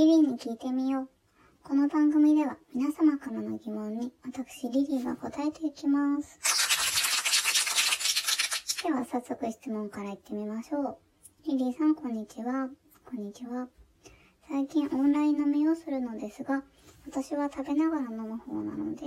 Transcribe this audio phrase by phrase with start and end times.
[0.00, 1.08] リリーに聞いてみよう。
[1.62, 6.40] この番組では皆様からの疑問に私リリーが答えていきます。
[8.82, 10.96] では早速質問からいってみましょう。
[11.46, 12.70] リリーさんこんにちは。
[13.04, 13.68] こんにちは。
[14.48, 16.62] 最近オンライン飲みをするのですが、
[17.06, 19.02] 私は食べながら飲む方なので、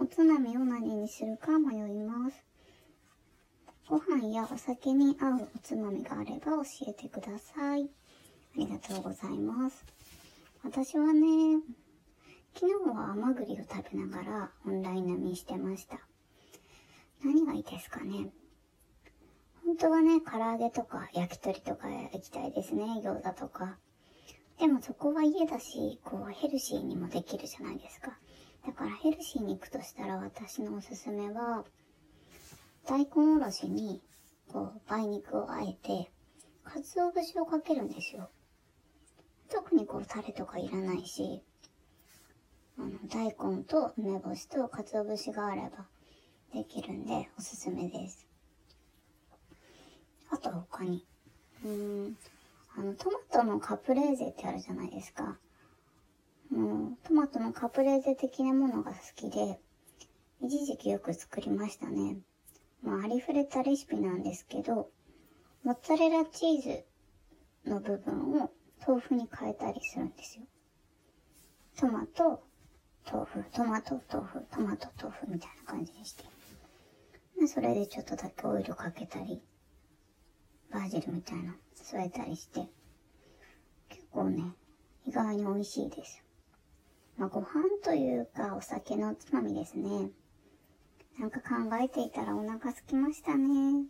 [0.00, 2.44] おつまみを何にするか迷います。
[3.88, 7.84] ご飯やお酒に合うおつまみがあれば教えてください。
[7.84, 10.01] ありがとうございます。
[10.64, 11.60] 私はね、
[12.54, 15.98] 昨日は甘栗を食べながらオンライン飲みしてました。
[17.24, 18.28] 何がいいですかね
[19.66, 23.76] 本当はね、唐揚げとか焼き鳥とか行きたいですね、餃子とか。
[24.60, 28.16] でもそこは家だし、こうヘルシーにもできるじゃないですか。
[28.64, 31.64] だからヘルシーに行くとしたら私のおすすめは、
[32.86, 34.00] 大根おろしに、
[34.46, 36.12] こう、梅肉をあえて、
[36.62, 38.30] 鰹節をかけるんですよ。
[39.52, 41.42] 特にこう、タレとかいらないし、
[42.78, 45.86] あの、大根と梅干しと鰹節があれば
[46.54, 48.26] できるんで、おすすめです。
[50.30, 51.06] あと他に、
[51.64, 52.16] うーん、
[52.78, 55.36] あの、トマトのカプレーゼってあるじゃないですか。
[56.50, 59.60] もう、トマトのカプレーゼ的なものが好きで、
[60.40, 62.16] 一時期よく作りましたね。
[62.82, 64.88] まあ、ありふれたレシピなんですけど、
[65.62, 68.50] モッツァレラチーズの部分を
[68.86, 70.44] 豆腐に変えたりするんですよ。
[71.78, 72.42] トマト、
[73.10, 76.24] 豆腐、トマト、豆腐、トマト、豆腐みたいな感じにして。
[77.38, 79.40] まあ、それでちょっとだけオイルかけたり、
[80.70, 82.68] バージルみたいな添えたりして、
[83.88, 84.52] 結構ね、
[85.06, 86.24] 意外に美味しいです。
[87.16, 87.46] まあ、ご飯
[87.84, 90.10] というかお酒のつまみですね。
[91.18, 93.86] なんか考えていたらお腹空きましたね。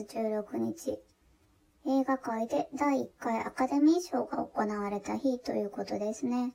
[0.00, 0.98] 16日、
[1.86, 6.54] 映画界で第1回アカデミー賞が行われた日ということですね。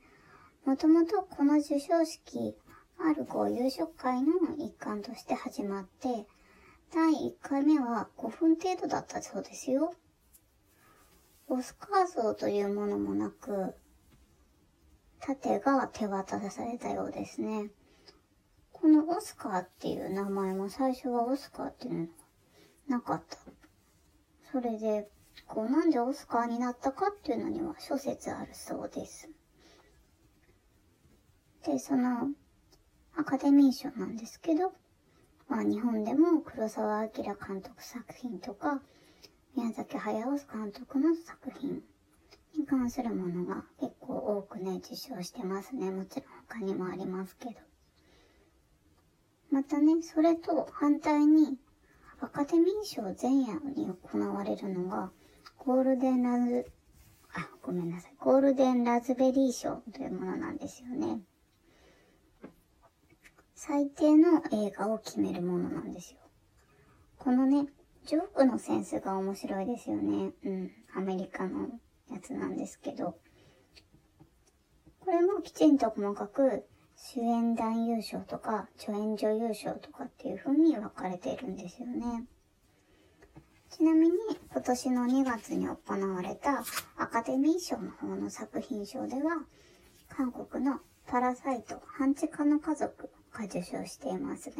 [0.66, 2.56] もともとこの授賞式、
[2.98, 6.26] あるこう夕食会の一環として始まって、
[6.94, 9.94] 第1回目は5分程度だったそうですよ。
[11.48, 13.76] オスカー像というものもなく、
[15.20, 17.70] 盾が手渡されたようですね。
[18.72, 22.08] このオスカーっていう名前も最初はオスカーっていうの
[22.88, 23.38] なかった。
[24.52, 25.10] それで、
[25.48, 29.30] こうなんでオスカーになったかっていうのには諸説あるそうです。
[31.66, 32.30] で、その
[33.16, 34.74] アカデミー賞なんですけど、
[35.48, 38.82] まあ日本でも黒澤明監督作品とか、
[39.56, 41.82] 宮崎駿監督の作品
[42.58, 45.92] に関するものが結構多くね、受賞してますね。
[45.92, 47.56] もちろん他にもありますけど。
[49.50, 51.58] またね、それと反対に、
[52.20, 55.12] アカデミー賞前夜に行われるのが、
[55.58, 56.72] ゴールデンラズ、
[57.34, 58.16] あ、ごめんなさい。
[58.20, 61.22] ゴールデンラズベリー賞というものなんですよね。
[63.54, 66.20] 最低の映画を決めるものなんですよ。
[67.18, 67.68] このね、
[68.06, 70.32] ジョークのセンスが面白いですよね。
[70.44, 70.72] うん。
[70.96, 71.70] アメリカの
[72.10, 73.20] やつなんですけど。
[75.02, 76.66] これもきちんと細かく
[77.00, 82.26] 主演男優賞とか助演女優賞とかっていう風に分かれているんですよね。
[83.70, 84.16] ちなみに
[84.52, 86.64] 今年の2月に行われた
[86.98, 89.46] アカデミー賞の方の作品賞では
[90.10, 94.56] 韓国のパラサイト半地下の家族が受賞していますね。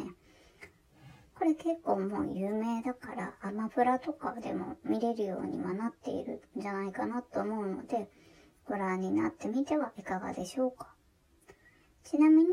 [1.34, 8.08] これ結構もう有名だからアマプラとかでも見れるようにはなっているんじゃないかなと思うので
[8.66, 10.97] ご覧になってみてはいかがでしょうか。
[12.10, 12.48] ちなみに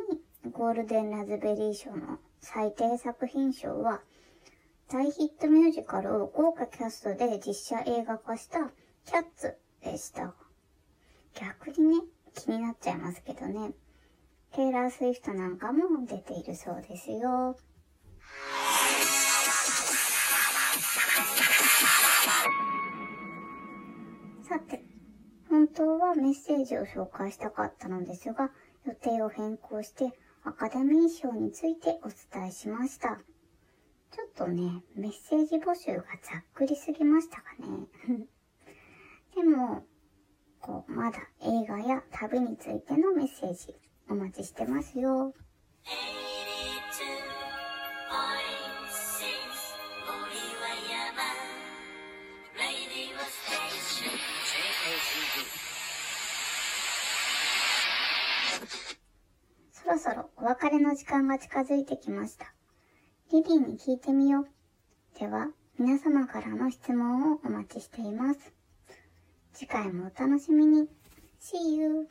[0.51, 4.01] ゴールデンラズベリー賞の最低作品賞は
[4.89, 8.59] 大ヒットミュージカルを豪華キャストで実写映画化した
[9.05, 10.33] キャッツでした。
[11.35, 12.03] 逆にね、
[12.33, 13.71] 気になっちゃいますけどね。
[14.51, 17.55] テイラー・スウィフトなんかも出ているそうですよ。
[24.49, 24.83] さて、
[25.49, 28.51] 本当はメッセージを紹介したかったのですが、
[28.85, 33.19] 予定を変更してアカデミー賞についてお伝えしました。
[34.11, 37.87] ちょっとね、メッセージ募集がざっくりすぎましたかね。
[39.35, 39.85] でも、
[40.61, 43.75] こう、まだ映画や旅についてのメッセージ
[44.07, 45.33] お待ちしてますよ。
[59.85, 62.51] そろそろお別れの時間が近づいてきました。
[63.31, 65.19] リリーに聞いてみよう。
[65.19, 68.51] では、皆様からの質問をお待ちしています。
[69.53, 70.89] 次回もお楽しみに。
[71.39, 72.07] See you!